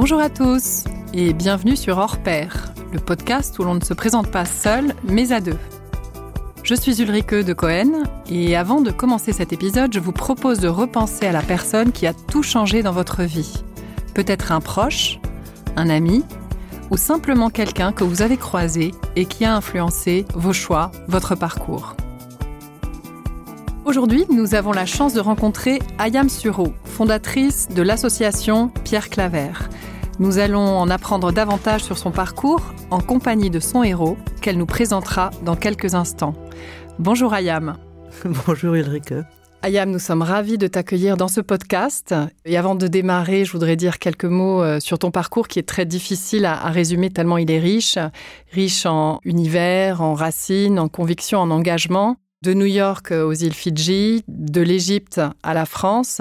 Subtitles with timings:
[0.00, 4.30] Bonjour à tous et bienvenue sur Hors Pair, le podcast où l'on ne se présente
[4.30, 5.58] pas seul mais à deux.
[6.62, 10.68] Je suis Ulrike de Cohen et avant de commencer cet épisode, je vous propose de
[10.68, 13.62] repenser à la personne qui a tout changé dans votre vie.
[14.14, 15.20] Peut-être un proche,
[15.76, 16.24] un ami
[16.90, 21.94] ou simplement quelqu'un que vous avez croisé et qui a influencé vos choix, votre parcours.
[23.84, 29.50] Aujourd'hui, nous avons la chance de rencontrer Ayam Suro, fondatrice de l'association Pierre Claver.
[30.20, 34.66] Nous allons en apprendre davantage sur son parcours en compagnie de son héros qu'elle nous
[34.66, 36.34] présentera dans quelques instants.
[36.98, 37.78] Bonjour Ayam.
[38.46, 39.14] Bonjour Ulrike.
[39.62, 42.14] Ayam, nous sommes ravis de t'accueillir dans ce podcast.
[42.44, 45.66] Et avant de démarrer, je voudrais dire quelques mots euh, sur ton parcours qui est
[45.66, 47.96] très difficile à, résumer tellement il est riche.
[48.52, 52.16] Riche en univers, en racines, en convictions, en engagement.
[52.42, 56.20] De New York aux îles Fidji, de l'Égypte à la France,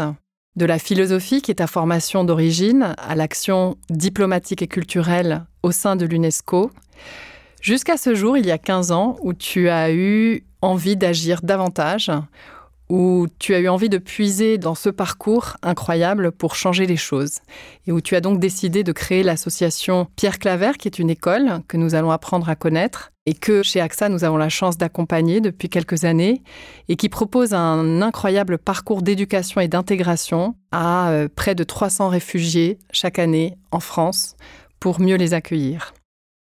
[0.60, 5.96] de la philosophie, qui est ta formation d'origine, à l'action diplomatique et culturelle au sein
[5.96, 6.70] de l'UNESCO,
[7.62, 12.12] jusqu'à ce jour, il y a 15 ans, où tu as eu envie d'agir davantage,
[12.90, 17.40] où tu as eu envie de puiser dans ce parcours incroyable pour changer les choses,
[17.88, 21.62] et où tu as donc décidé de créer l'association Pierre Claver, qui est une école
[21.68, 25.40] que nous allons apprendre à connaître, et que chez AXA, nous avons la chance d'accompagner
[25.40, 26.42] depuis quelques années,
[26.88, 32.80] et qui propose un incroyable parcours d'éducation et d'intégration à euh, près de 300 réfugiés
[32.92, 34.36] chaque année en France
[34.80, 35.94] pour mieux les accueillir.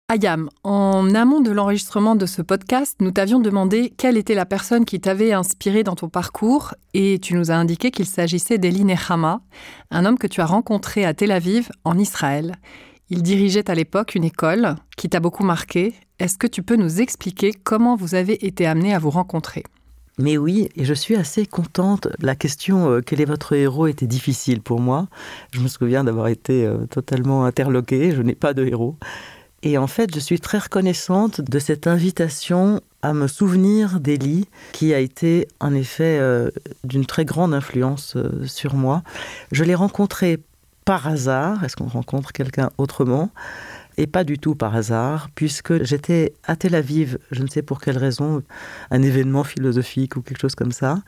[0.09, 4.85] Ayam, en amont de l'enregistrement de ce podcast, nous t'avions demandé quelle était la personne
[4.85, 9.41] qui t'avait inspiré dans ton parcours et tu nous as indiqué qu'il s'agissait d'Eli Nechama,
[9.91, 12.55] un homme que tu as rencontré à Tel Aviv, en Israël.
[13.11, 15.93] Il dirigeait à l'époque une école qui t'a beaucoup marqué.
[16.21, 19.65] Est-ce que tu peux nous expliquer comment vous avez été amené à vous rencontrer?
[20.19, 22.09] Mais oui, et je suis assez contente.
[22.21, 25.09] La question euh, quel est votre héros était difficile pour moi.
[25.53, 28.13] Je me souviens d'avoir été euh, totalement interloquée.
[28.13, 28.97] Je n'ai pas de héros.
[29.63, 34.93] Et en fait, je suis très reconnaissante de cette invitation à me souvenir d'Elie, qui
[34.93, 36.51] a été en effet euh,
[36.85, 39.03] d'une très grande influence euh, sur moi.
[39.53, 40.39] Je l'ai rencontré
[40.85, 41.65] par hasard.
[41.65, 43.31] Est-ce qu'on rencontre quelqu'un autrement?
[43.99, 47.81] Et pas du tout par hasard, puisque j'étais à Tel Aviv, je ne sais pour
[47.81, 48.43] quelle raison,
[48.91, 50.99] un événement philosophique ou quelque chose comme ça,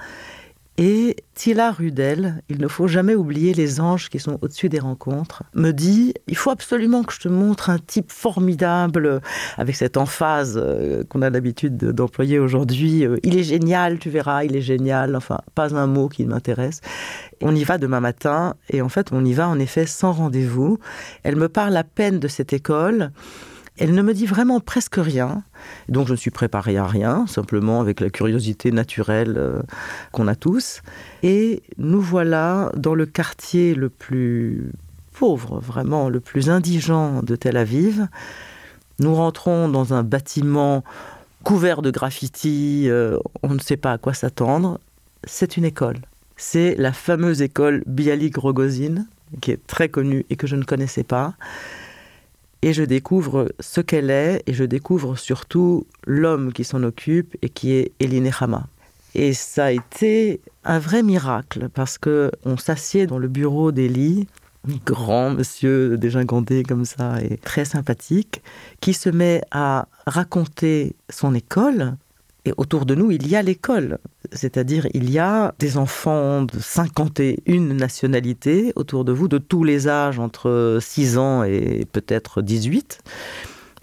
[0.80, 5.42] et Tila Rudel, il ne faut jamais oublier les anges qui sont au-dessus des rencontres,
[5.54, 9.20] me dit il faut absolument que je te montre un type formidable
[9.56, 13.04] avec cette emphase euh, qu'on a l'habitude d'employer aujourd'hui.
[13.04, 15.16] Euh, il est génial, tu verras, il est génial.
[15.16, 16.80] Enfin, pas un mot qui m'intéresse.
[17.42, 20.78] On y va demain matin et en fait, on y va en effet sans rendez-vous.
[21.24, 23.10] Elle me parle à peine de cette école.
[23.78, 25.42] Elle ne me dit vraiment presque rien.
[25.88, 29.62] Donc je ne suis préparé à rien, simplement avec la curiosité naturelle euh,
[30.12, 30.82] qu'on a tous.
[31.22, 34.72] Et nous voilà dans le quartier le plus
[35.12, 38.08] pauvre, vraiment le plus indigent de Tel Aviv.
[38.98, 40.82] Nous rentrons dans un bâtiment
[41.44, 44.80] couvert de graffitis, euh, on ne sait pas à quoi s'attendre.
[45.24, 45.98] C'est une école.
[46.36, 49.06] C'est la fameuse école Bialik Rogozin,
[49.40, 51.34] qui est très connue et que je ne connaissais pas
[52.62, 57.48] et je découvre ce qu'elle est et je découvre surtout l'homme qui s'en occupe et
[57.48, 58.66] qui est Eline Hama.
[59.14, 64.26] Et ça a été un vrai miracle parce que on s'assied dans le bureau d'Elie,
[64.84, 68.42] grand monsieur dégingandé comme ça et très sympathique,
[68.80, 71.96] qui se met à raconter son école
[72.48, 73.98] et autour de nous, il y a l'école.
[74.32, 79.86] C'est-à-dire, il y a des enfants de 51 nationalités autour de vous, de tous les
[79.86, 83.00] âges, entre 6 ans et peut-être 18.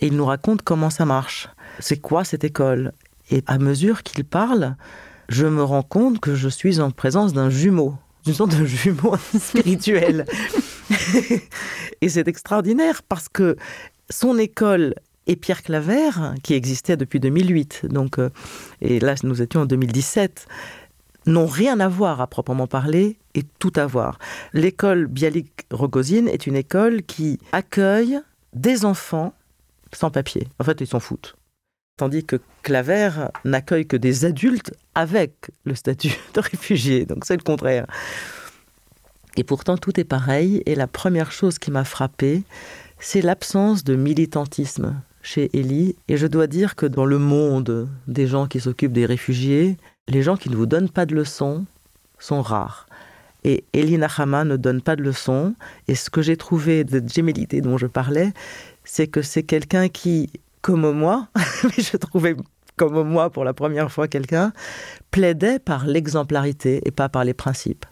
[0.02, 1.48] Et il nous raconte comment ça marche.
[1.80, 2.92] C'est quoi cette école?
[3.30, 4.76] Et à mesure qu'il parle,
[5.30, 7.94] je me rends compte que je suis en présence d'un jumeau,
[8.26, 10.26] d'une sorte de jumeau spirituel.
[12.02, 13.58] et c'est extraordinaire parce que
[14.10, 14.96] son école
[15.28, 16.10] et Pierre Claver,
[16.44, 18.30] qui existait depuis 2008, donc, euh,
[18.82, 20.48] et là nous étions en 2017,
[21.26, 24.20] n'ont rien à voir à proprement parler et tout à voir.
[24.54, 28.20] L'école Bialik Rogozine est une école qui accueille
[28.54, 29.34] des enfants
[29.92, 30.48] sans papier.
[30.60, 31.36] En fait, ils s'en foutent.
[31.98, 33.10] Tandis que Claver
[33.46, 37.06] n'accueille que des adultes avec le statut de réfugié.
[37.06, 37.88] Donc c'est le contraire.
[39.38, 40.62] Et pourtant, tout est pareil.
[40.66, 42.44] Et la première chose qui m'a frappée,
[43.00, 45.96] c'est l'absence de militantisme chez Elie.
[46.08, 49.78] Et je dois dire que dans le monde des gens qui s'occupent des réfugiés,
[50.08, 51.66] les gens qui ne vous donnent pas de leçons
[52.20, 52.88] sont rares.
[53.44, 55.56] Et Elie Nahama ne donne pas de leçons.
[55.88, 58.32] Et ce que j'ai trouvé de gémellité dont je parlais,
[58.84, 60.30] c'est que c'est quelqu'un qui,
[60.62, 61.28] comme moi,
[61.64, 62.36] mais je trouvais
[62.78, 64.52] comme moi pour la première fois quelqu'un,
[65.10, 67.86] plaidait par l'exemplarité et pas par les principes.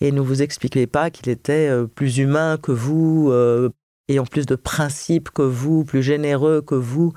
[0.00, 3.70] Et ne vous expliquez pas qu'il était euh, plus humain que vous, euh,
[4.08, 7.12] ayant plus de principes que vous, plus généreux que vous,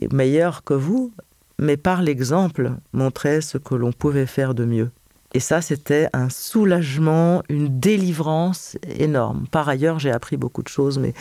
[0.00, 1.12] et meilleur que vous,
[1.58, 4.90] mais par l'exemple, montrait ce que l'on pouvait faire de mieux.
[5.34, 9.46] Et ça, c'était un soulagement, une délivrance énorme.
[9.50, 11.12] Par ailleurs, j'ai appris beaucoup de choses, mais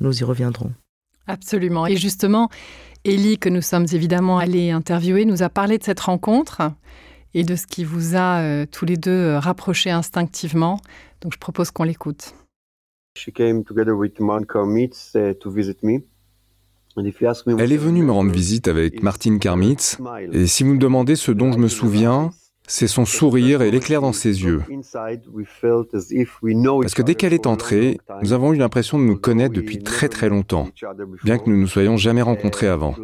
[0.00, 0.72] nous y reviendrons.
[1.26, 1.86] Absolument.
[1.86, 2.48] Et justement,
[3.04, 6.62] Élie, que nous sommes évidemment allés interviewer, nous a parlé de cette rencontre
[7.34, 10.80] et de ce qui vous a euh, tous les deux euh, rapprochés instinctivement.
[11.20, 12.34] Donc je propose qu'on l'écoute.
[17.58, 19.98] Elle est venue me rendre visite avec Martin Karmitz,
[20.32, 22.30] et si vous me demandez ce dont je me souviens,
[22.70, 24.62] c'est son sourire et l'éclair dans ses yeux.
[26.82, 30.08] Parce que dès qu'elle est entrée, nous avons eu l'impression de nous connaître depuis très
[30.08, 30.68] très longtemps,
[31.24, 32.94] bien que nous ne nous soyons jamais rencontrés avant.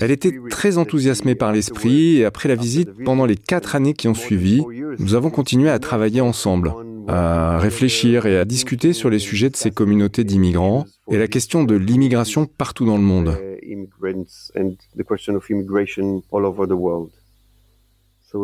[0.00, 4.08] Elle était très enthousiasmée par l'esprit et après la visite, pendant les quatre années qui
[4.08, 4.64] ont suivi,
[4.98, 6.72] nous avons continué à travailler ensemble,
[7.08, 11.64] à réfléchir et à discuter sur les sujets de ces communautés d'immigrants et la question
[11.64, 13.36] de l'immigration partout dans le monde.
[18.30, 18.36] Si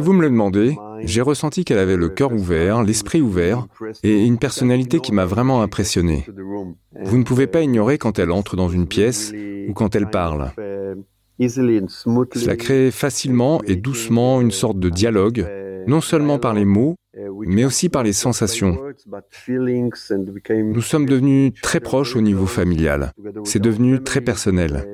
[0.00, 3.66] vous me le demandez, j'ai ressenti qu'elle avait le cœur ouvert, l'esprit ouvert
[4.02, 6.24] et une personnalité qui m'a vraiment impressionné.
[7.04, 9.34] Vous ne pouvez pas ignorer quand elle entre dans une pièce
[9.68, 10.52] ou quand elle parle.
[11.38, 15.46] Cela crée facilement et doucement une sorte de dialogue,
[15.86, 16.96] non seulement par les mots,
[17.46, 18.78] mais aussi par les sensations.
[19.38, 23.12] Nous sommes devenus très proches au niveau familial.
[23.44, 24.84] C'est devenu très personnel.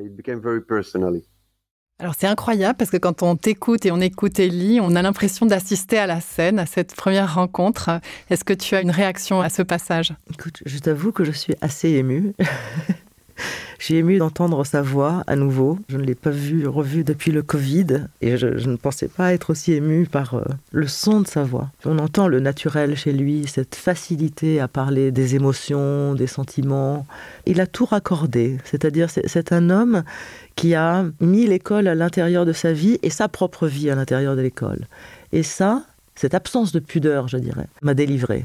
[1.99, 5.45] Alors c'est incroyable parce que quand on t'écoute et on écoute Ellie, on a l'impression
[5.45, 7.91] d'assister à la scène, à cette première rencontre.
[8.31, 10.15] Est-ce que tu as une réaction à ce passage?
[10.33, 12.33] Écoute, je t'avoue que je suis assez émue.
[13.79, 15.79] J'ai ému d'entendre sa voix à nouveau.
[15.89, 17.87] Je ne l'ai pas vue, revue depuis le Covid
[18.21, 21.71] et je, ne pensais pas être aussi ému par euh, le son de sa voix.
[21.85, 27.07] On entend le naturel chez lui, cette facilité à parler des émotions, des sentiments.
[27.47, 30.03] Il a tout raccordé, c'est-à-dire c'est un homme
[30.57, 34.37] qui a mis l'école à l'intérieur de sa vie et sa propre vie à l'intérieur
[34.37, 34.87] de l'école.
[35.33, 35.85] Et ça,
[36.15, 38.45] cette absence de pudeur, je dirais, m'a délivré.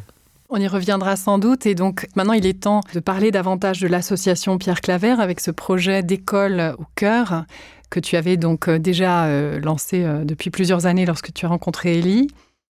[0.57, 1.65] On y reviendra sans doute.
[1.65, 5.51] Et donc, maintenant, il est temps de parler davantage de l'association Pierre Claver avec ce
[5.51, 7.43] projet d'école au cœur
[7.89, 11.49] que tu avais donc euh, déjà euh, lancé euh, depuis plusieurs années lorsque tu as
[11.49, 12.27] rencontré Ellie.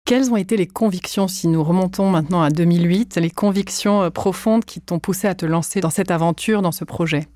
[0.05, 4.79] Quelles ont été les convictions, si nous remontons maintenant à 2008, les convictions profondes qui
[4.79, 7.27] t'ont poussé à te lancer dans cette aventure, dans ce projet?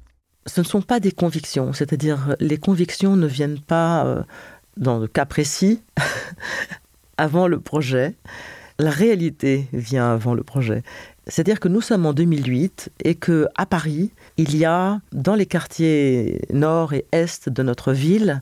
[0.46, 4.24] Ce ne sont pas des convictions, c'est-à-dire les convictions ne viennent pas
[4.78, 5.82] dans le cas précis
[7.18, 8.14] avant le projet
[8.80, 10.84] la réalité vient avant le projet.
[11.28, 15.46] C'est-à-dire que nous sommes en 2008 et que à Paris, il y a dans les
[15.46, 18.42] quartiers nord et est de notre ville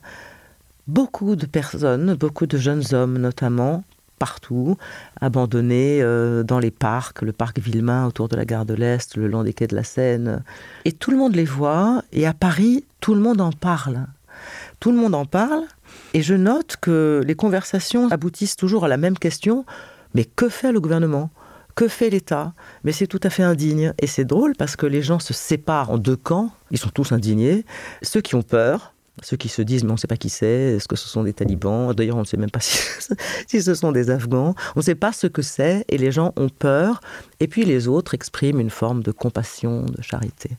[0.86, 3.84] beaucoup de personnes, beaucoup de jeunes hommes notamment,
[4.18, 4.76] partout,
[5.20, 9.28] abandonnés euh, dans les parcs, le parc Villemain autour de la gare de l'Est, le
[9.28, 10.42] long des quais de la Seine.
[10.84, 14.06] Et tout le monde les voit, et à Paris, tout le monde en parle.
[14.80, 15.64] Tout le monde en parle,
[16.12, 19.64] et je note que les conversations aboutissent toujours à la même question
[20.14, 21.30] mais que fait le gouvernement?
[21.74, 22.54] Que fait l'État?
[22.84, 23.92] Mais c'est tout à fait indigne.
[23.98, 26.52] Et c'est drôle parce que les gens se séparent en deux camps.
[26.70, 27.64] Ils sont tous indignés.
[28.02, 30.46] Ceux qui ont peur, ceux qui se disent mais on ne sait pas qui c'est,
[30.46, 31.92] est-ce que ce sont des talibans?
[31.92, 32.78] D'ailleurs on ne sait même pas si,
[33.48, 34.54] si ce sont des Afghans.
[34.76, 37.00] On ne sait pas ce que c'est et les gens ont peur.
[37.40, 40.50] Et puis les autres expriment une forme de compassion, de charité.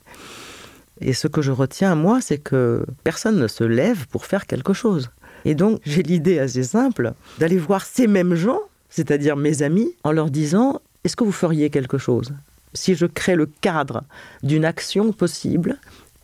[1.01, 4.73] Et ce que je retiens, moi, c'est que personne ne se lève pour faire quelque
[4.73, 5.09] chose.
[5.45, 8.61] Et donc j'ai l'idée assez simple d'aller voir ces mêmes gens
[8.95, 12.33] c'est-à-dire mes amis, en leur disant est-ce que vous feriez quelque chose?
[12.73, 14.03] Si je crée le cadre
[14.41, 15.77] d'une action possible,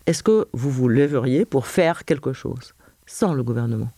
[0.05, 2.73] est-ce que vous vous lèveriez pour faire quelque chose
[3.05, 3.89] sans le gouvernement?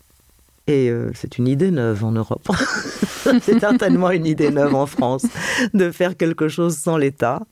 [0.66, 2.50] Et euh, c'est une idée neuve en Europe.
[3.42, 5.28] c'est certainement une idée neuve en France
[5.76, 7.44] de faire quelque chose sans l'État.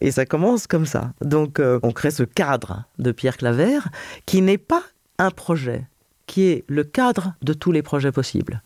[0.00, 1.12] Et ça commence comme ça.
[1.20, 3.80] Donc euh, on crée ce cadre de Pierre Claver
[4.24, 4.82] qui n'est pas
[5.18, 5.84] un projet,
[6.26, 8.62] qui est le cadre de tous les projets possibles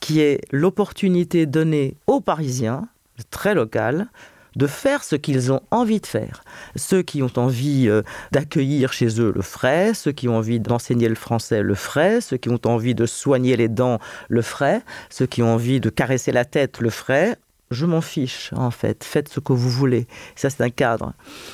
[0.00, 2.88] qui est l'opportunité donnée aux Parisiens,
[3.30, 4.08] très local,
[4.56, 6.42] de faire ce qu'ils ont envie de faire.
[6.74, 11.08] Ceux qui ont envie euh, d'accueillir chez eux le feraient, ceux qui ont envie d'enseigner
[11.08, 13.98] le français le feraient, ceux qui ont envie de soigner les dents
[14.28, 17.36] le feraient, ceux qui ont envie de caresser la tête le feraient,
[17.70, 20.06] je m'en fiche en fait, faites ce que vous voulez.
[20.34, 21.12] Ça c'est un cadre.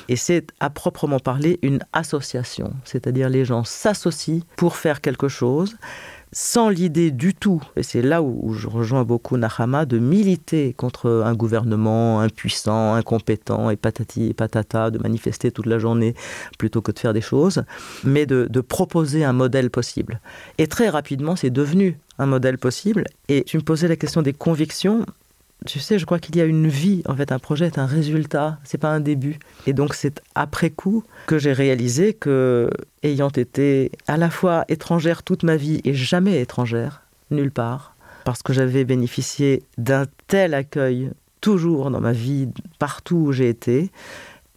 [0.09, 5.75] Et c'est à proprement parler une association, c'est-à-dire les gens s'associent pour faire quelque chose
[6.33, 11.23] sans l'idée du tout, et c'est là où je rejoins beaucoup Nahama, de militer contre
[11.23, 16.15] un gouvernement impuissant, incompétent et patati et patata, de manifester toute la journée
[16.57, 17.63] plutôt que de faire des choses,
[18.03, 20.19] mais de, de proposer un modèle possible.
[20.57, 23.05] Et très rapidement, c'est devenu un modèle possible.
[23.29, 25.05] Et tu me posais la question des convictions
[25.65, 27.03] tu sais, je crois qu'il y a une vie.
[27.07, 29.39] En fait, un projet est un résultat, c'est pas un début.
[29.67, 32.69] Et donc, c'est après coup que j'ai réalisé que,
[33.03, 37.01] ayant été à la fois étrangère toute ma vie et jamais étrangère,
[37.31, 41.09] nulle part, parce que j'avais bénéficié d'un tel accueil
[41.41, 43.91] toujours dans ma vie, partout où j'ai été,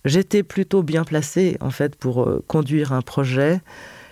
[0.04, 3.60] j'étais plutôt bien placée, en fait, pour euh, conduire un projet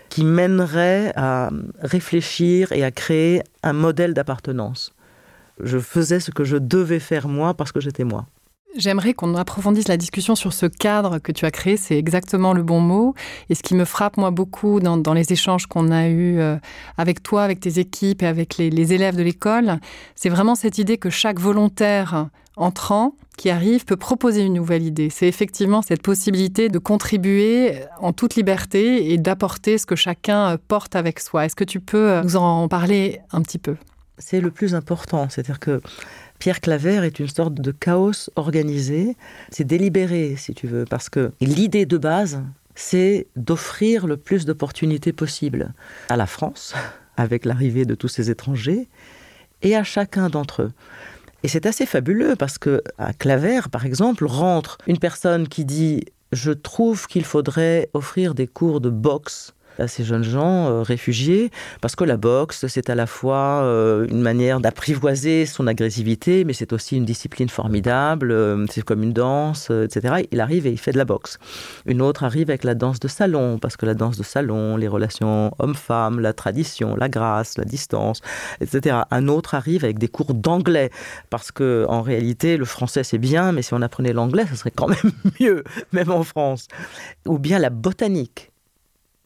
[0.08, 4.93] qui mènerait à réfléchir et à créer un modèle d'appartenance
[5.62, 8.26] je faisais ce que je devais faire moi parce que j'étais moi.
[8.76, 12.64] J'aimerais qu'on approfondisse la discussion sur ce cadre que tu as créé, c'est exactement le
[12.64, 13.14] bon mot.
[13.49, 16.56] Et ce qui me frappe, moi, beaucoup dans, les échanges qu'on a eus euh,
[16.99, 19.78] avec toi, avec tes équipes et avec les, élèves de l'école,
[20.16, 25.08] c'est vraiment cette idée que chaque volontaire entrant qui arrive peut proposer une nouvelle idée.
[25.08, 30.96] C'est effectivement cette possibilité de contribuer en toute liberté et d'apporter ce que chacun porte
[30.96, 31.44] avec soi.
[31.44, 33.76] Est-ce que tu peux euh, nous en parler un petit peu?
[34.18, 35.28] C'est le plus important.
[35.28, 35.80] C'est-à-dire que
[36.38, 39.16] Pierre Claver est une sorte de chaos organisé.
[39.50, 42.42] C'est délibéré, si tu veux, parce que l'idée de base,
[42.75, 45.73] c'est d'offrir le plus d'opportunités possibles
[46.09, 46.75] à la France,
[47.16, 48.88] avec l'arrivée de tous ces étrangers,
[49.62, 50.73] et à chacun d'entre eux.
[51.42, 56.04] Et c'est assez fabuleux parce que à Claver, par exemple, rentre une personne qui dit
[56.33, 61.50] Je trouve qu'il faudrait offrir des cours de boxe à ces jeunes gens euh, réfugiés,
[61.81, 66.52] parce que la boxe, c'est à la fois euh, une manière d'apprivoiser son agressivité, mais
[66.52, 70.26] c'est aussi une discipline formidable, euh, c'est comme une danse, etc.
[70.31, 71.38] Il arrive et il fait de la boxe.
[71.87, 74.88] Une autre arrive avec la danse de salon, parce que la danse de salon, les
[74.88, 78.21] relations homme-femme, la tradition, la grâce, la distance,
[78.61, 78.99] etc.
[79.11, 80.90] Un autre arrive avec des cours d'anglais,
[81.31, 84.71] parce que en réalité, le français c'est bien, mais si on apprenait l'anglais, ce serait
[84.71, 86.69] quand même mieux, même en France.
[87.26, 88.53] Ou bien la botanique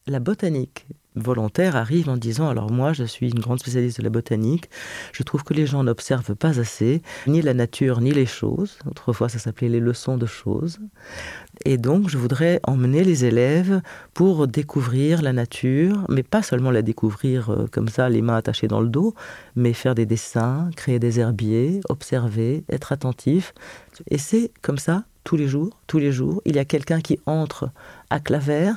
[0.09, 0.85] la botanique
[1.15, 4.69] volontaire arrive en disant alors moi je suis une grande spécialiste de la botanique,
[5.11, 8.77] je trouve que les gens n'observent pas assez ni la nature ni les choses.
[8.89, 10.79] Autrefois ça s'appelait les leçons de choses.
[11.65, 13.81] Et donc je voudrais emmener les élèves
[14.13, 18.67] pour découvrir la nature, mais pas seulement la découvrir euh, comme ça les mains attachées
[18.67, 19.13] dans le dos,
[19.55, 23.53] mais faire des dessins, créer des herbiers, observer, être attentif.
[24.09, 27.19] Et c'est comme ça tous les jours, tous les jours, il y a quelqu'un qui
[27.25, 27.69] entre
[28.09, 28.71] à Claver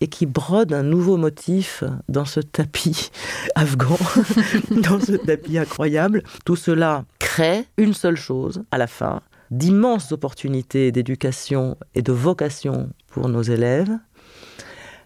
[0.00, 3.10] et qui brode un nouveau motif dans ce tapis
[3.54, 3.98] afghan,
[4.70, 6.22] dans ce tapis incroyable.
[6.44, 12.90] Tout cela crée une seule chose à la fin, d'immenses opportunités d'éducation et de vocation
[13.08, 13.90] pour nos élèves,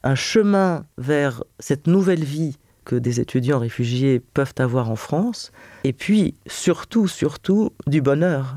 [0.02, 5.52] un chemin vers cette nouvelle vie que des étudiants réfugiés peuvent avoir en France,
[5.84, 8.56] et puis surtout, surtout, du bonheur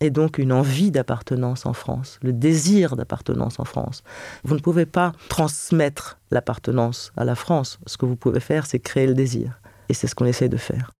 [0.00, 4.02] et donc une envie d'appartenance en France, le désir d'appartenance en France.
[4.44, 7.78] Vous ne pouvez pas transmettre l'appartenance à la France.
[7.86, 9.60] Ce que vous pouvez faire, c'est créer le désir.
[9.88, 10.92] Et c'est ce qu'on essaie de faire.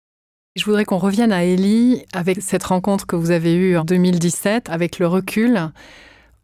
[0.55, 4.69] Je voudrais qu'on revienne à Élie avec cette rencontre que vous avez eue en 2017,
[4.69, 5.71] avec le recul.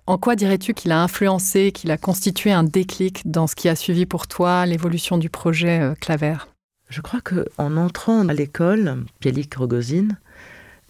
[0.07, 3.75] En quoi dirais-tu qu'il a influencé, qu'il a constitué un déclic dans ce qui a
[3.75, 6.35] suivi pour toi l'évolution du projet euh, Claver?
[6.89, 10.19] Je crois qu'en entrant à l'école, Bielik Rogozine,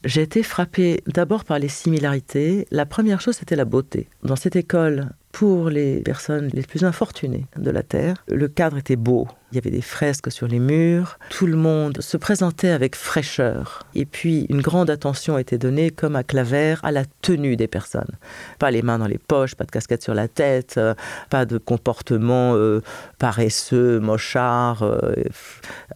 [0.05, 2.67] j'ai été frappée d'abord par les similarités.
[2.71, 4.07] La première chose, c'était la beauté.
[4.23, 8.95] Dans cette école, pour les personnes les plus infortunées de la Terre, le cadre était
[8.95, 9.27] beau.
[9.55, 13.83] Il y avait des fresques sur les murs, tout le monde se présentait avec fraîcheur.
[13.95, 18.11] Et puis une grande attention était donnée, comme à Claver, à la tenue des personnes.
[18.59, 20.93] Pas les mains dans les poches, pas de casquette sur la tête, euh,
[21.29, 22.81] pas de comportement euh,
[23.17, 25.13] paresseux, mochard, euh,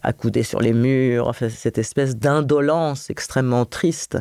[0.02, 4.16] accoudé sur les murs, enfin, cette espèce d'indolence extrêmement triste.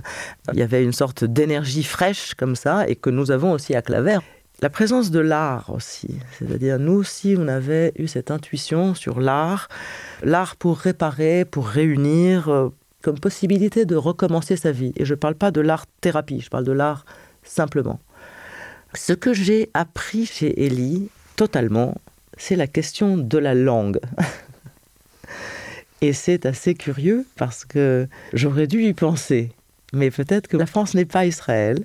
[0.52, 3.82] Il y avait une sorte d'énergie fraîche comme ça, et que nous avons aussi à
[3.82, 4.20] Claver
[4.62, 6.20] la présence de l'art aussi.
[6.38, 9.70] C'est-à-dire, nous aussi, on avait eu cette intuition sur l'art.
[10.24, 12.70] L'art pour réparer, pour réunir, euh,
[13.02, 14.92] comme possibilité de recommencer sa vie.
[14.98, 17.06] Et je ne parle pas de l'art-thérapie, je parle de l'art
[17.44, 18.00] simplement.
[18.94, 21.96] Ce que j'ai appris chez Ellie, totalement,
[22.38, 24.00] c'est la question de la langue.
[26.02, 29.52] Et c'est assez curieux parce que j'aurais dû y penser.
[29.92, 31.84] Mais peut-être que la France n'est pas Israël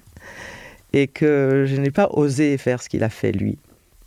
[0.94, 3.58] et que je n'ai pas osé faire ce qu'il a fait lui.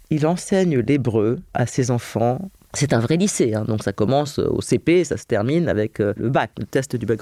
[0.10, 3.65] Il enseigne l'hébreu à ses enfants C'est un vrai lycée, hein.
[3.65, 7.06] donc ça commence au CP, ça se termine avec euh, le bac, le test du
[7.06, 7.20] bac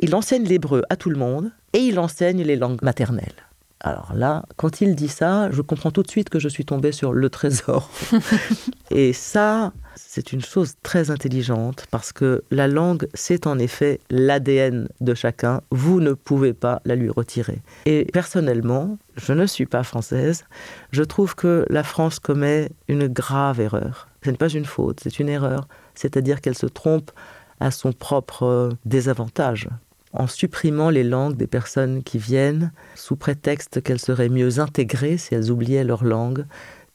[0.00, 3.32] Il enseigne l'hébreu à tout le monde et il enseigne les langues maternelles.
[3.80, 6.92] Alors là, quand il dit ça, je comprends tout de suite que je suis tombée
[6.92, 7.90] sur le trésor.
[8.90, 9.72] et ça,
[10.14, 15.62] c'est une chose très intelligente parce que la langue, c'est en effet l'ADN de chacun.
[15.70, 17.62] Vous ne pouvez pas la lui retirer.
[17.86, 20.44] Et personnellement, je ne suis pas française.
[20.90, 24.06] Je trouve que la France commet une grave erreur.
[24.22, 25.66] Ce n'est pas une faute, c'est une erreur.
[25.94, 27.10] C'est-à-dire qu'elle se trompe
[27.58, 29.70] à son propre désavantage
[30.12, 35.34] en supprimant les langues des personnes qui viennent sous prétexte qu'elles seraient mieux intégrées si
[35.34, 36.44] elles oubliaient leur langue.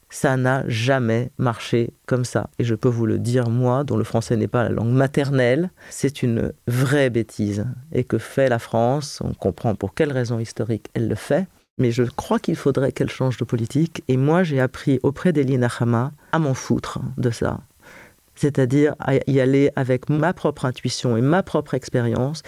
[0.09, 2.49] Ça n'a jamais marché comme ça.
[2.59, 5.69] Et je peux vous le dire, moi, dont le français n'est pas la langue maternelle,
[5.89, 7.65] c'est une vraie bêtise.
[7.91, 9.21] Et que fait la France?
[9.23, 11.47] On comprend pour quelles raisons historiques elle le fait.
[11.77, 14.03] Mais je crois qu'il faudrait qu'elle change de politique.
[14.07, 17.59] Et moi, j'ai appris auprès d'Elie Hama à m'en foutre de ça
[18.37, 22.43] c'est-à-dire à y aller avec ma propre intuition et ma propre expérience,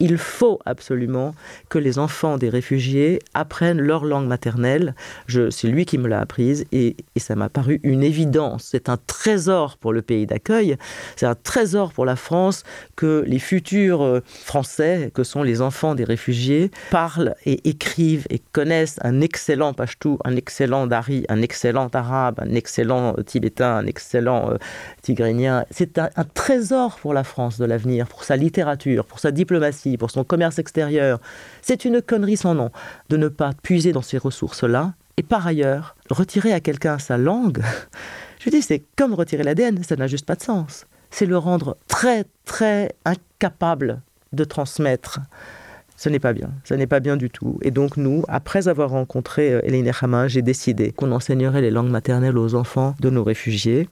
[0.00, 1.34] il faut absolument
[1.68, 4.94] que les enfants des réfugiés apprennent leur langue maternelle.
[5.28, 8.68] C'est lui qui me l'a apprise et, ça m'a paru une évidence.
[8.70, 10.76] C'est un trésor pour le pays d'accueil,
[11.16, 12.62] c'est un trésor pour la France
[12.96, 18.38] que les futurs euh, Français, que sont les enfants des réfugiés, parlent et écrivent et
[18.38, 23.86] connaissent un excellent pashtou, un excellent dari, un excellent arabe, un excellent euh, tibétain, un
[23.86, 24.56] excellent euh,
[25.02, 25.64] tigrénien.
[25.70, 30.10] C'est un trésor pour la France de l'avenir, pour sa littérature, pour sa diplomatie pour
[30.10, 31.20] son commerce extérieur.
[31.62, 32.70] C'est une connerie sans nom
[33.08, 34.94] de ne pas puiser dans ces ressources-là.
[35.16, 37.62] Et par ailleurs, retirer à quelqu'un sa langue,
[38.40, 40.86] je dis, c'est comme retirer l'ADN, ça n'a juste pas de sens.
[41.10, 44.00] C'est le rendre très, très incapable
[44.32, 45.20] de transmettre.
[45.96, 47.58] Ce n'est pas bien, ce n'est pas bien du tout.
[47.62, 51.90] Et donc nous, après avoir rencontré euh, Hélène Hama, j'ai décidé qu'on enseignerait les langues
[51.90, 53.88] maternelles aux enfants de nos réfugiés.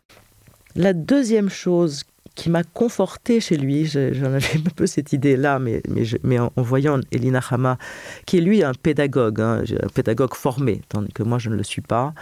[0.76, 2.04] La deuxième chose
[2.36, 3.86] qui m'a conforté chez lui.
[3.86, 5.82] J'en avais un peu cette idée-là, mais,
[6.22, 7.78] mais, en, voyant Elina Hama,
[8.26, 11.64] qui est lui un pédagogue, hein, un pédagogue formé, tandis que moi je ne le
[11.64, 12.14] suis pas,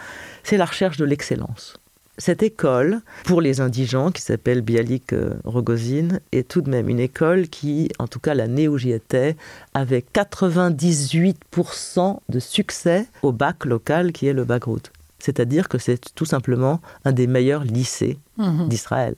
[0.43, 1.77] c'est la recherche de l'excellence.
[2.17, 7.01] Cette école, pour les indigents, qui s'appelle Bialik euh, Rogozine, est tout de même une
[7.01, 9.35] école qui, en tout cas l'année où j'y étais,
[9.75, 14.93] avait 98% de succès au bac local qui est le bac route.
[15.19, 19.17] C'est-à-dire que c'est tout simplement un des meilleurs lycées mmh d'Israël.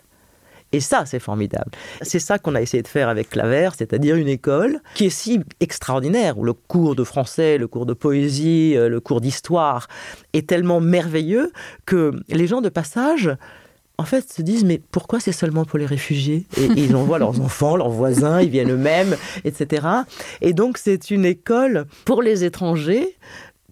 [0.77, 1.71] Et ça, c'est formidable.
[2.03, 5.41] C'est ça qu'on a essayé de faire avec Claver, c'est-à-dire une école qui est si
[5.61, 9.89] extraordinaire, où le cours de français, le cours de poésie, euh, le cours d'histoire
[10.35, 11.51] est tellement merveilleux
[11.87, 13.35] que les gens de passage
[13.97, 16.45] en fait, se disent mais pourquoi c'est seulement pour les réfugiés?
[16.59, 19.87] Et, ils envoient leurs enfants, leurs voisins, ils viennent eux-mêmes, etc.
[20.43, 23.17] Et donc c'est une école pour les étrangers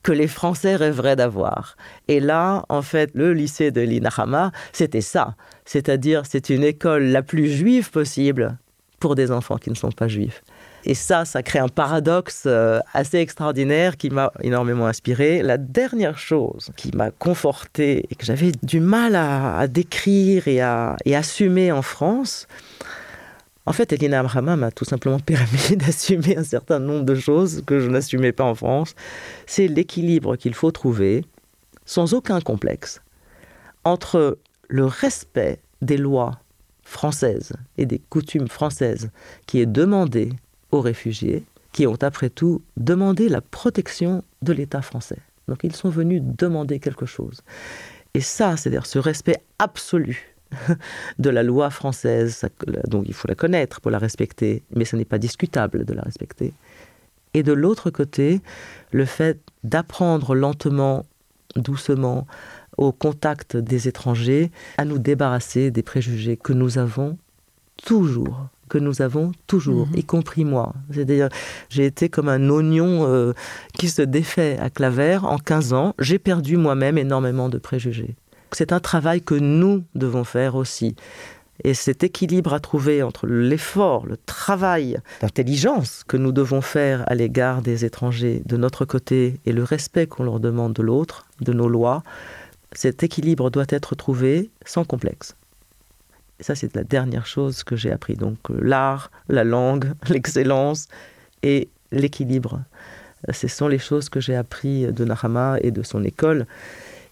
[0.03, 1.77] que les Français rêveraient d'avoir.
[2.09, 5.35] Et là, en fait, le lycée de l'Inahama, c'était ça.
[5.64, 8.57] C'est-à-dire, c'est une école la plus juive possible
[9.00, 10.42] pour des enfants qui ne sont pas juifs.
[10.87, 15.42] Et ça, ça crée un paradoxe euh, assez extraordinaire qui m'a énormément inspiré.
[15.42, 20.96] La dernière chose qui m'a conforté et que j'avais du mal à, décrire et à
[21.07, 22.46] assumer en France,
[23.66, 27.81] en fait, Elina Abraham m'a tout simplement permis d'assumer un certain nombre de choses que
[27.81, 28.94] je n'assumais pas en France.
[29.46, 31.24] C'est l'équilibre qu'il faut trouver,
[31.87, 33.00] sans aucun complexe,
[33.85, 34.38] entre
[34.75, 36.41] le respect des lois
[36.83, 39.09] françaises et des coutumes françaises
[39.47, 40.33] qui est demandé
[40.73, 45.21] aux réfugiés, qui ont après tout demandé la protection de l'État français.
[45.47, 47.43] Donc ils sont venus demander quelque chose.
[48.15, 50.35] Et ça, c'est-à-dire ce respect absolu
[51.21, 52.45] de la loi française,
[52.89, 56.03] donc il faut la connaître pour la respecter, mais ce n'est pas discutable de la
[56.03, 56.53] respecter.
[57.33, 58.41] Et de l'autre côté,
[58.91, 61.07] le fait d'apprendre lentement,
[61.55, 62.27] doucement,
[62.77, 67.17] au contact des étrangers, à nous débarrasser des préjugés que nous avons
[67.85, 69.97] toujours que nous avons toujours, mhm.
[69.99, 70.73] y compris moi.
[70.91, 71.29] C'est-à-dire,
[71.69, 73.35] j'ai été comme un oignon euh,
[73.75, 75.95] qui se défait à Claver en 15 ans.
[75.99, 78.17] J'ai perdu moi-même énormément de préjugés
[78.55, 80.97] c'est un travail que nous devons faire aussi.
[81.63, 87.15] Et cet équilibre à trouver entre l'effort, le travail, l'intelligence que nous devons faire à
[87.15, 91.53] l'égard des étrangers de notre côté et le respect qu'on leur demande de l'autre, de
[91.53, 92.03] nos lois,
[92.75, 95.35] cet équilibre doit être trouvé sans complexe.
[96.41, 98.15] Ça, c'est la dernière chose que j'ai appris.
[98.15, 100.89] Donc l'art, la langue, l'excellence
[101.43, 102.61] et l'équilibre.
[103.33, 106.47] Ce sont les choses que j'ai appris de Nahama et de son école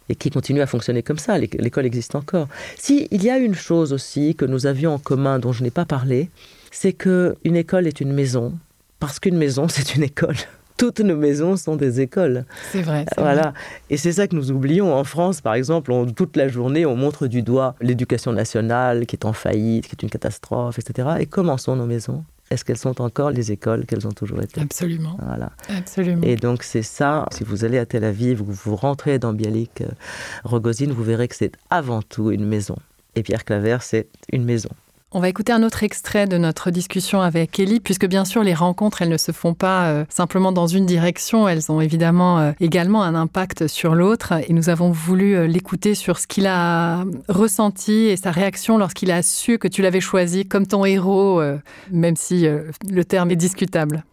[0.08, 1.38] et qui continue à fonctionner comme ça.
[1.38, 2.48] L'école existe encore.
[2.76, 5.70] Si il y a une chose aussi que nous avions en commun dont je n'ai
[5.70, 6.28] pas parlé,
[6.70, 8.52] c'est que une école est une maison
[8.98, 10.36] parce qu'une maison c'est une école
[10.82, 12.44] toutes nos maisons sont des écoles.
[12.72, 13.06] C'est vrai.
[13.16, 13.54] Voilà.
[13.88, 14.92] Et c'est ça que nous oublions.
[14.92, 19.24] En France, par exemple, toute la journée, on montre du doigt l'éducation nationale qui est
[19.24, 21.10] en faillite, qui est une catastrophe, etc.
[21.20, 22.24] Et comment sont nos maisons?
[22.50, 24.60] Est-ce qu'elles sont encore les écoles qu'elles ont toujours été?
[24.60, 25.16] Absolument.
[25.24, 25.52] Voilà.
[25.68, 26.22] Absolument.
[26.24, 29.82] Et donc c'est ça, si vous allez à Tel Aviv, vous, vous rentrez dans Bialik,
[29.82, 29.86] euh,
[30.42, 32.74] Rogozine, vous verrez que c'est avant tout une maison.
[33.14, 34.70] Et Pierre Claver, c'est une maison.
[35.14, 38.54] On va écouter un autre extrait de notre discussion avec Ellie, puisque bien sûr les
[38.54, 42.52] rencontres, elles ne se font pas euh, simplement dans une direction, elles ont évidemment euh,
[42.60, 44.32] également un impact sur l'autre.
[44.48, 49.10] Et nous avons voulu euh, l'écouter sur ce qu'il a ressenti et sa réaction lorsqu'il
[49.10, 51.42] a su que tu l'avais choisi comme ton héros,
[51.90, 52.46] même si
[52.90, 54.04] le terme est discutable.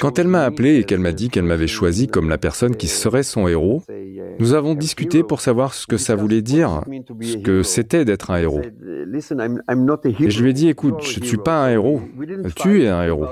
[0.00, 2.88] Quand elle m'a appelé et qu'elle m'a dit qu'elle m'avait choisi comme la personne qui
[2.88, 3.82] serait son héros,
[4.38, 6.82] nous avons discuté pour savoir ce que ça voulait dire,
[7.20, 8.60] ce que c'était d'être un héros.
[8.62, 12.02] Et je lui ai dit, écoute, je ne suis pas un héros,
[12.56, 13.26] tu es un héros.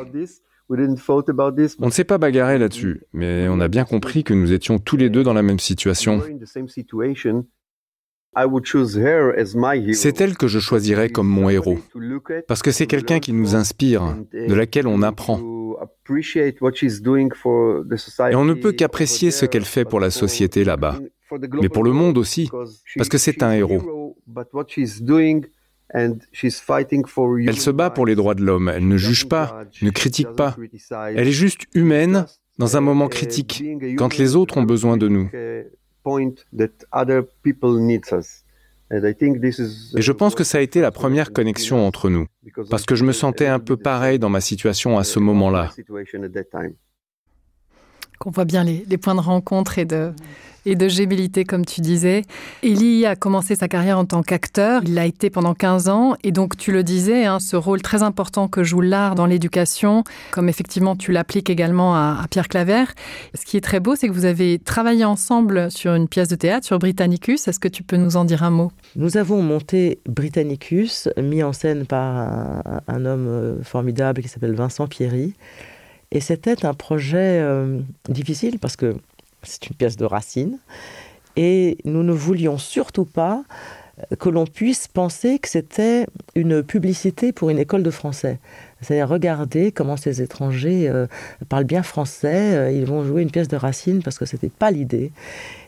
[0.70, 4.96] On ne s'est pas bagarré là-dessus, mais on a bien compris que nous étions tous
[4.96, 6.22] les deux dans la même situation.
[9.92, 11.78] C'est elle que je choisirais comme mon héros,
[12.48, 15.38] parce que c'est quelqu'un qui nous inspire, de laquelle on apprend.
[18.30, 20.98] Et on ne peut qu'apprécier ce qu'elle fait pour la société là-bas,
[21.60, 22.50] mais pour le monde aussi,
[22.96, 24.16] parce que c'est un héros.
[25.92, 26.18] Elle
[27.56, 30.56] se bat pour les droits de l'homme, elle ne juge pas, ne critique pas.
[31.14, 32.26] Elle est juste humaine
[32.58, 33.62] dans un moment critique,
[33.96, 35.30] quand les autres ont besoin de nous.
[39.96, 42.26] Et je pense que ça a été la première connexion entre nous,
[42.70, 45.70] parce que je me sentais un peu pareil dans ma situation à ce moment-là.
[48.20, 50.12] Qu'on voit bien les, les, points de rencontre et de,
[50.66, 52.22] et de gébilité, comme tu disais.
[52.62, 54.82] Eli a commencé sa carrière en tant qu'acteur.
[54.84, 56.16] Il l'a été pendant 15 ans.
[56.22, 60.04] Et donc, tu le disais, hein, ce rôle très important que joue l'art dans l'éducation,
[60.30, 62.84] comme effectivement tu l'appliques également à, Pierre Claver.
[63.34, 66.36] Ce qui est très beau, c'est que vous avez travaillé ensemble sur une pièce de
[66.36, 67.48] théâtre, sur Britannicus.
[67.48, 68.72] Est-ce que tu peux nous en dire un mot?
[68.96, 74.54] Nous avons monté Britannicus, mis en scène par un, un homme euh, formidable qui s'appelle
[74.54, 75.34] Vincent Pierry.
[76.14, 78.94] Et c'était un projet euh, difficile parce que
[79.44, 80.58] c'est une pièce de Racine.
[81.36, 83.42] Et nous ne voulions surtout pas
[84.12, 88.38] euh, que l'on puisse penser que c'était une publicité pour une école de français.
[88.80, 91.06] C'est-à-dire regarder comment ces étrangers euh,
[91.48, 94.50] parlent bien français, euh, ils vont jouer une pièce de Racine parce que ce n'était
[94.50, 95.12] pas l'idée.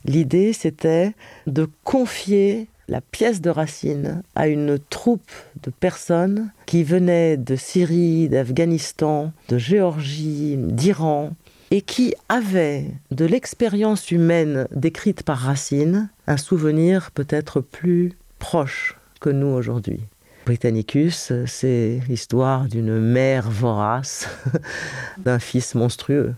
[0.04, 1.12] L'idée, c'était
[1.46, 5.30] de confier la pièce de Racine à une troupe
[5.62, 11.30] de personnes qui venaient de Syrie, d'Afghanistan, de Géorgie, d'Iran,
[11.70, 19.30] et qui avaient de l'expérience humaine décrite par Racine un souvenir peut-être plus proche que
[19.30, 20.00] nous aujourd'hui.
[20.44, 24.28] Britannicus, c'est l'histoire d'une mère vorace,
[25.18, 26.34] d'un fils monstrueux.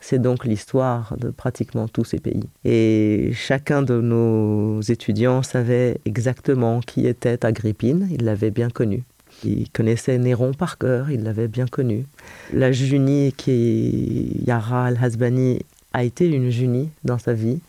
[0.00, 2.48] C'est donc l'histoire de pratiquement tous ces pays.
[2.64, 9.02] Et chacun de nos étudiants savait exactement qui était Agrippine, il l'avait bien connu.
[9.44, 12.06] Il connaissait Néron par cœur, il l'avait bien connu.
[12.52, 15.60] La Junie qui est Yara al-Hasbani
[15.92, 17.60] a été une Junie dans sa vie.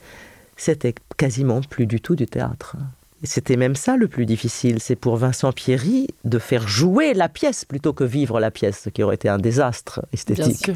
[0.58, 2.78] C'était quasiment plus du tout du théâtre.
[3.24, 7.66] C'était même ça le plus difficile, c'est pour Vincent Pierry de faire jouer la pièce
[7.66, 10.72] plutôt que vivre la pièce, ce qui aurait été un désastre esthétique.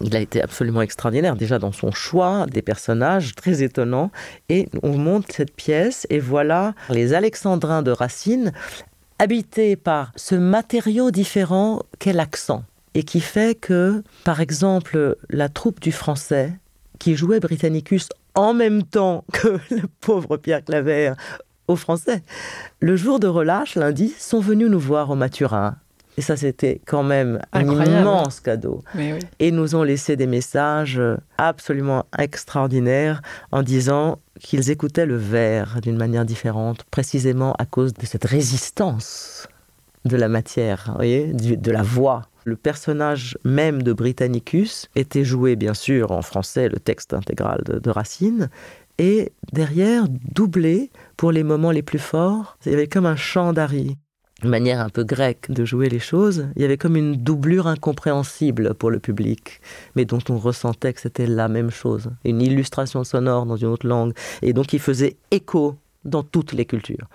[0.00, 4.10] Il a été absolument extraordinaire, déjà dans son choix des personnages, très étonnant.
[4.48, 8.52] Et on monte cette pièce, et voilà les Alexandrins de Racine
[9.18, 15.80] habité par ce matériau différent qu'est l'accent, et qui fait que, par exemple, la troupe
[15.80, 16.52] du français,
[16.98, 21.12] qui jouait Britannicus en même temps que le pauvre Pierre Claver
[21.68, 22.22] au français,
[22.80, 25.76] le jour de relâche, lundi, sont venus nous voir au Maturin
[26.16, 28.82] et ça, c'était quand même un immense cadeau.
[29.38, 31.00] Et nous ont laissé des messages
[31.36, 33.20] absolument extraordinaires
[33.52, 39.48] en disant qu'ils écoutaient le verre d'une manière différente, précisément à cause de cette résistance
[40.04, 42.22] de la matière, voyez, de la voix.
[42.44, 47.78] Le personnage même de Britannicus était joué, bien sûr, en français, le texte intégral de,
[47.80, 48.48] de Racine,
[48.98, 53.52] et derrière, doublé pour les moments les plus forts, il y avait comme un chant
[53.52, 53.98] d'Harry
[54.44, 58.74] manière un peu grecque de jouer les choses, il y avait comme une doublure incompréhensible
[58.74, 59.60] pour le public,
[59.94, 63.86] mais dont on ressentait que c'était la même chose, une illustration sonore dans une autre
[63.86, 67.08] langue, et donc il faisait écho dans toutes les cultures.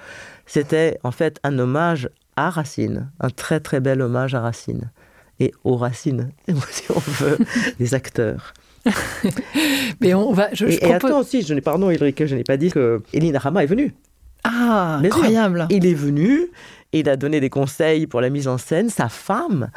[0.46, 4.92] C'était en fait un hommage à Racine, un très très bel hommage à Racine,
[5.40, 6.32] et aux Racines,
[6.72, 7.38] si on veut,
[7.80, 8.54] des acteurs.
[10.02, 10.52] mais on va.
[10.54, 13.64] Je, et, attends aussi, je n'ai pardon Ulrike, je n'ai pas dit que Eline Rama
[13.64, 13.94] est venue.
[14.44, 15.68] Ah, incroyable.
[15.70, 16.50] il est venu
[16.94, 18.90] il a donné des conseils pour la mise en scène.
[18.90, 19.70] Sa femme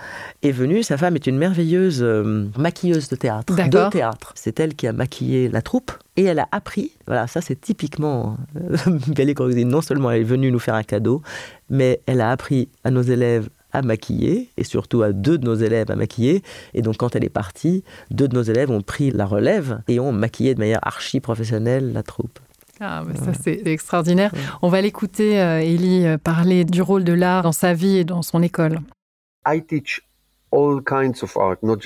[0.42, 0.82] est venue.
[0.82, 3.54] Sa femme est une merveilleuse euh, maquilleuse de théâtre.
[3.54, 4.32] De théâtre.
[4.34, 5.92] C'est elle qui a maquillé la troupe.
[6.16, 10.60] Et elle a appris, voilà, ça c'est typiquement euh, Non seulement elle est venue nous
[10.60, 11.22] faire un cadeau,
[11.70, 15.56] mais elle a appris à nos élèves à maquiller, et surtout à deux de nos
[15.56, 16.42] élèves à maquiller.
[16.74, 19.98] Et donc quand elle est partie, deux de nos élèves ont pris la relève et
[19.98, 22.38] ont maquillé de manière archi professionnelle la troupe.
[22.80, 24.32] Ah, ça c'est extraordinaire.
[24.62, 28.04] On va l'écouter, euh, Élie, euh, parler du rôle de l'art dans sa vie et
[28.04, 28.80] dans son école.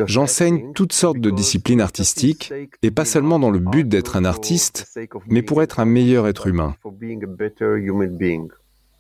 [0.07, 4.87] J'enseigne toutes sortes de disciplines artistiques, et pas seulement dans le but d'être un artiste,
[5.27, 6.75] mais pour être un meilleur être humain.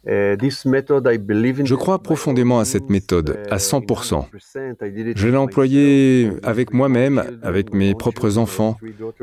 [0.09, 4.27] Euh, Je crois profondément à cette méthode, à 100%.
[5.15, 8.77] Je l'ai employée avec moi-même, avec mes propres enfants.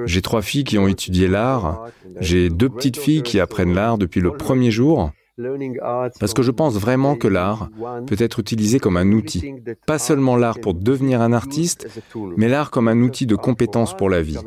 [0.05, 1.85] J'ai trois filles qui ont étudié l'art.
[2.19, 5.11] J'ai deux petites filles qui apprennent l'art depuis le premier jour.
[6.19, 7.69] Parce que je pense vraiment que l'art
[8.07, 9.53] peut être utilisé comme un outil.
[9.85, 11.87] Pas seulement l'art pour devenir un artiste,
[12.37, 14.37] mais l'art comme un outil de compétence pour la vie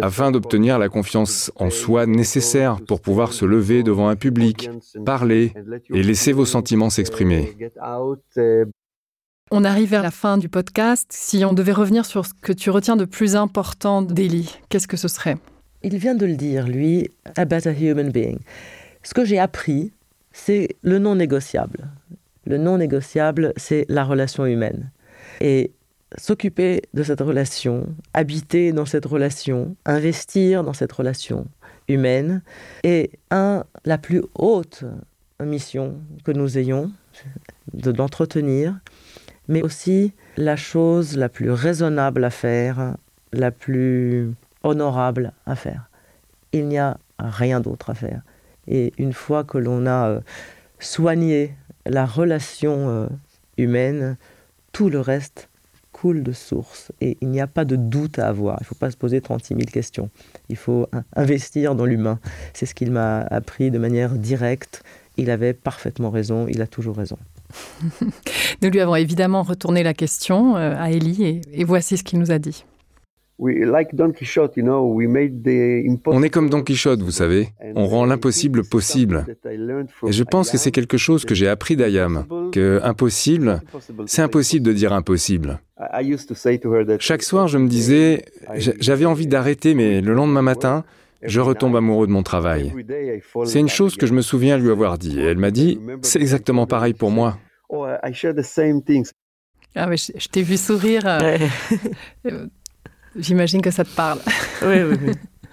[0.00, 4.70] afin d'obtenir la confiance en soi nécessaire pour pouvoir se lever devant un public,
[5.04, 5.52] parler
[5.92, 7.56] et laisser vos sentiments s'exprimer.
[9.50, 11.10] On arrive à la fin du podcast.
[11.12, 14.96] Si on devait revenir sur ce que tu retiens de plus important d'Eli, qu'est-ce que
[14.96, 15.36] ce serait?
[15.82, 18.38] Il vient de le dire, lui, about a human being.
[19.02, 19.92] Ce que j'ai appris,
[20.32, 21.90] c'est le non négociable.
[22.46, 24.90] Le non négociable, c'est la relation humaine.
[25.40, 25.72] Et
[26.16, 31.46] s'occuper de cette relation, habiter dans cette relation, investir dans cette relation
[31.88, 32.42] humaine
[32.84, 34.84] est un la plus haute
[35.40, 36.92] mission que nous ayons
[37.72, 38.78] de l'entretenir,
[39.48, 42.94] mais aussi la chose la plus raisonnable à faire,
[43.32, 44.30] la plus
[44.62, 45.88] honorable à faire.
[46.52, 48.22] Il n'y a rien d'autre à faire.
[48.68, 50.20] Et une fois que l'on a euh,
[50.78, 51.54] soigné
[51.86, 53.06] la relation euh,
[53.56, 54.16] humaine,
[54.72, 55.48] tout le reste
[56.10, 58.58] de source et il n'y a pas de doute à avoir.
[58.60, 60.10] Il ne faut pas se poser 36 000 questions.
[60.48, 62.18] Il faut investir dans l'humain.
[62.52, 64.82] C'est ce qu'il m'a appris de manière directe.
[65.16, 67.18] Il avait parfaitement raison, il a toujours raison.
[68.62, 72.18] nous lui avons évidemment retourné la question euh, à Elie et, et voici ce qu'il
[72.18, 72.64] nous a dit.
[76.06, 77.48] On est comme Don Quichotte, vous savez.
[77.74, 79.26] On rend l'impossible possible.
[80.06, 83.60] Et je pense que c'est quelque chose que j'ai appris d'Ayam, que impossible,
[84.06, 85.60] c'est impossible de dire impossible.
[87.00, 88.24] Chaque soir, je me disais,
[88.54, 90.84] j'avais envie d'arrêter, mais le lendemain matin,
[91.22, 92.72] je retombe amoureux de mon travail.
[93.44, 95.18] C'est une chose que je me souviens lui avoir dit.
[95.18, 97.38] Et elle m'a dit, c'est exactement pareil pour moi.
[99.74, 101.18] Ah, mais je, t'ai vu sourire.
[103.16, 104.20] Euh, J'imagine que ça te parle.
[104.62, 105.12] Oui, oui, oui.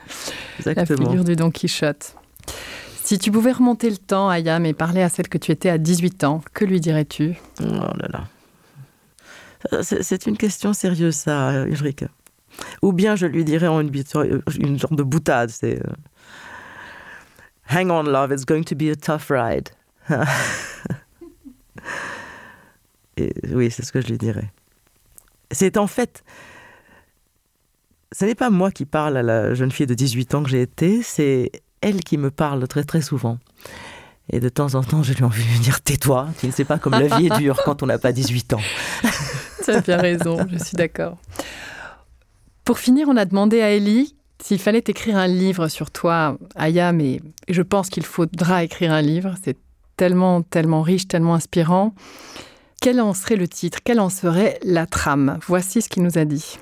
[0.59, 0.99] Exactement.
[0.99, 2.15] La figure du Don Quichotte.
[3.03, 5.77] Si tu pouvais remonter le temps, Ayam, et parler à celle que tu étais à
[5.77, 7.35] 18 ans, que lui dirais-tu?
[7.61, 8.23] Oh là là.
[9.73, 12.03] Euh, c'est une question sérieuse, ça, Ulrich.
[12.81, 13.91] Ou bien je lui dirais en une,
[14.59, 15.93] une sorte de boutade, c'est euh,
[17.69, 19.69] Hang on, love, it's going to be a tough ride.
[23.17, 24.51] et, oui, c'est ce que je lui dirais.
[25.51, 26.23] C'est en fait,
[28.11, 30.61] ce n'est pas moi qui parle à la jeune fille de 18 ans que j'ai
[30.61, 33.37] été, c'est elle qui me parle très très souvent.
[34.31, 36.65] Et de temps en temps, je lui ai envie de dire tais-toi, tu ne sais
[36.65, 38.61] pas comme la vie est dure quand on n'a pas 18 ans.
[39.63, 41.17] tu as bien raison, je suis d'accord.
[42.63, 46.91] Pour finir, on a demandé à Ellie s'il fallait écrire un livre sur toi, Aya,
[46.91, 49.33] mais je pense qu'il faudra écrire un livre.
[49.43, 49.57] C'est
[49.97, 51.93] tellement, tellement riche, tellement inspirant.
[52.81, 53.79] Quel en serait le titre?
[53.83, 55.39] Quelle en serait la trame?
[55.45, 56.57] Voici ce qu'il nous a dit.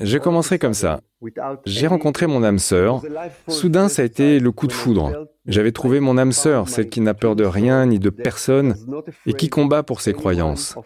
[0.00, 1.00] Je commencerai comme ça.
[1.64, 3.02] J'ai rencontré mon âme sœur.
[3.48, 5.28] Soudain, ça a été le coup de foudre.
[5.46, 8.74] J'avais trouvé mon âme sœur, celle qui n'a peur de rien ni de personne
[9.26, 10.76] et qui combat pour ses croyances.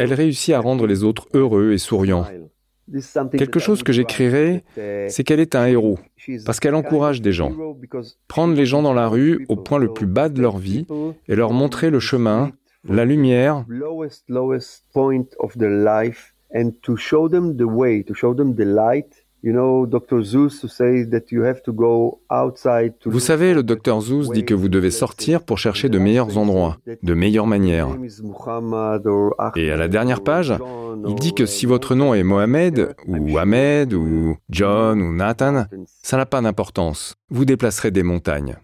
[0.00, 2.26] Elle réussit à rendre les autres heureux et souriants.
[3.38, 4.64] Quelque chose que j'écrirai,
[5.08, 5.98] c'est qu'elle est un héros,
[6.44, 7.52] parce qu'elle encourage des gens.
[8.28, 10.86] Prendre les gens dans la rue au point le plus bas de leur vie
[11.28, 12.50] et leur montrer le chemin,
[12.84, 13.64] la lumière,
[23.06, 26.76] vous savez, le docteur Zeus dit que vous devez sortir pour chercher de meilleurs endroits,
[27.02, 27.88] de meilleures manières.
[29.56, 30.54] Et à la dernière page,
[31.06, 35.64] il dit que si votre nom est Mohamed, ou Ahmed, ou John, ou Nathan,
[36.02, 37.14] ça n'a pas d'importance.
[37.30, 38.56] Vous déplacerez des montagnes.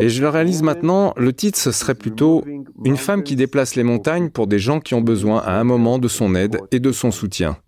[0.00, 2.42] Et je le réalise maintenant, le titre ce serait plutôt
[2.84, 5.98] Une femme qui déplace les montagnes pour des gens qui ont besoin à un moment
[5.98, 7.58] de son aide et de son soutien.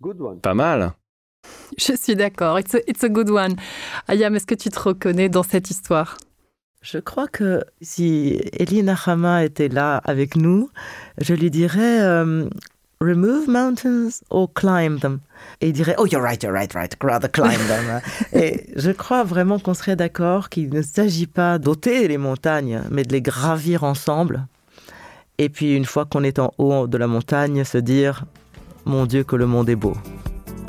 [0.41, 0.93] Pas mal.
[1.77, 3.55] Je suis d'accord, it's, it's a, good one.
[4.07, 6.17] Ayam, est-ce que tu te reconnais dans cette histoire?
[6.81, 10.69] Je crois que si Elina Hama était là avec nous,
[11.19, 12.45] je lui dirais euh,
[13.03, 15.19] remove mountains or climb them.
[15.61, 18.01] Et il dirait, oh, you're right, you're right, right, rather climb them.
[18.33, 23.03] et je crois vraiment qu'on serait d'accord qu'il ne s'agit pas d'ôter les montagnes, mais
[23.03, 24.47] de les gravir ensemble.
[25.37, 28.25] Et puis, une fois qu'on est en haut de la montagne, se dire,
[28.85, 29.93] mon Dieu, que le monde est beau.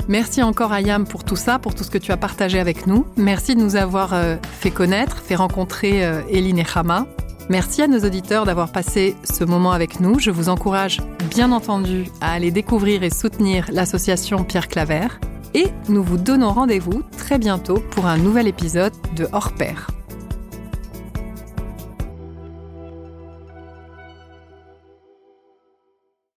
[0.07, 3.07] Merci encore Ayam pour tout ça, pour tout ce que tu as partagé avec nous.
[3.17, 7.07] Merci de nous avoir euh, fait connaître, fait rencontrer euh, Eline et Hama.
[7.49, 10.19] Merci à nos auditeurs d'avoir passé ce moment avec nous.
[10.19, 15.07] Je vous encourage bien entendu à aller découvrir et soutenir l'association Pierre Claver.
[15.53, 19.87] Et nous vous donnons rendez-vous très bientôt pour un nouvel épisode de Hors Pair.